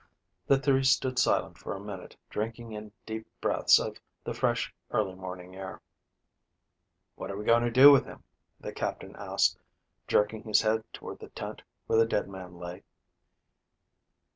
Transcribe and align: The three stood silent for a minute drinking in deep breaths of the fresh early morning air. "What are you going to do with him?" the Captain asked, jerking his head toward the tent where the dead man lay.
The 0.47 0.57
three 0.57 0.83
stood 0.83 1.19
silent 1.19 1.59
for 1.59 1.75
a 1.75 1.79
minute 1.79 2.15
drinking 2.31 2.71
in 2.71 2.91
deep 3.05 3.27
breaths 3.39 3.77
of 3.77 3.99
the 4.23 4.33
fresh 4.33 4.73
early 4.89 5.13
morning 5.13 5.55
air. 5.55 5.79
"What 7.17 7.29
are 7.29 7.35
you 7.37 7.43
going 7.43 7.61
to 7.61 7.69
do 7.69 7.91
with 7.91 8.05
him?" 8.05 8.23
the 8.59 8.71
Captain 8.73 9.15
asked, 9.15 9.59
jerking 10.07 10.41
his 10.41 10.61
head 10.61 10.83
toward 10.91 11.19
the 11.19 11.29
tent 11.29 11.61
where 11.85 11.99
the 11.99 12.07
dead 12.07 12.27
man 12.27 12.55
lay. 12.57 12.81